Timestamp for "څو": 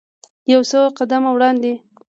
0.69-0.79